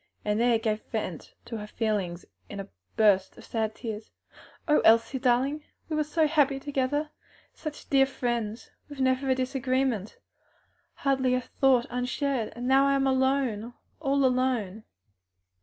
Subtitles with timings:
[0.25, 2.67] and there gave vent to her feelings in a
[2.97, 4.09] burst of tears.
[4.67, 5.63] "O Elsie, darling!
[5.89, 7.11] we were so happy together!
[7.53, 8.71] such dear friends!
[8.89, 10.17] with never a disagreement,
[10.95, 12.51] hardly a thought unshared!
[12.55, 13.75] And now I am alone!
[13.99, 14.85] all alone!"